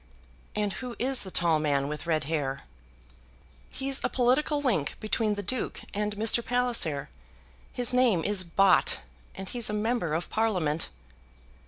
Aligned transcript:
"And 0.55 0.73
who 0.73 0.95
is 0.97 1.21
the 1.21 1.29
tall 1.29 1.59
man 1.59 1.87
with 1.87 2.07
red 2.07 2.23
hair?" 2.23 2.61
"He's 3.69 4.01
a 4.03 4.09
political 4.09 4.59
link 4.59 4.95
between 4.99 5.35
the 5.35 5.43
Duke 5.43 5.81
and 5.93 6.15
Mr. 6.15 6.43
Palliser. 6.43 7.09
His 7.71 7.93
name 7.93 8.23
is 8.23 8.43
Bott, 8.43 9.01
and 9.35 9.47
he's 9.47 9.69
a 9.69 9.73
Member 9.73 10.15
of 10.15 10.31
Parliament." 10.31 10.89